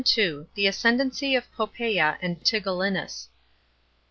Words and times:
—THE 0.55 0.65
ASCENDENCY 0.65 1.35
OF 1.35 1.51
POPP^JA 1.53 2.17
AND 2.23 2.43
TIGELLINUS. 2.43 3.27